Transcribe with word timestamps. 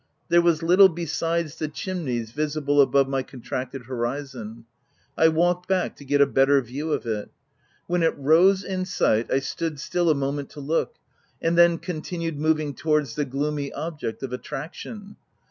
There 0.29 0.41
was 0.41 0.63
little 0.63 0.89
besides 0.89 1.57
the 1.59 1.67
chimnies 1.67 2.31
visible 2.31 2.81
above 2.81 3.07
my 3.07 3.21
contracted 3.21 3.83
horizon. 3.83 4.65
I 5.15 5.27
walked 5.27 5.67
back 5.69 5.95
to 5.97 6.03
get 6.03 6.19
a 6.19 6.25
better 6.25 6.59
view 6.59 6.91
of 6.91 7.05
it. 7.05 7.29
When 7.85 8.01
it 8.01 8.17
rose 8.17 8.63
in 8.63 8.85
sight, 8.85 9.31
I 9.31 9.37
stood 9.37 9.79
still 9.79 10.09
a 10.09 10.15
moment 10.15 10.49
to 10.55 10.59
look, 10.59 10.95
and 11.39 11.55
then 11.55 11.77
continued 11.77 12.39
moving 12.39 12.73
towards 12.73 13.13
the 13.13 13.25
gloomy 13.25 13.71
object 13.73 14.23
of 14.23 14.33
attraction. 14.33 15.17